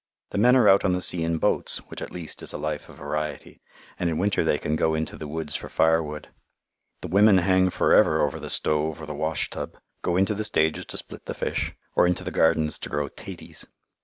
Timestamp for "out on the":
0.67-0.99